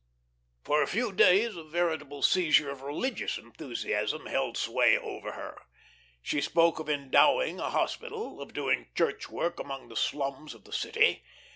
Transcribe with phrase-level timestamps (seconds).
[0.63, 5.61] For a few days a veritable seizure of religious enthusiasm held sway over her.
[6.23, 10.73] She spoke of endowing a hospital, of doing church work among the "slums" of the
[10.73, 11.23] city.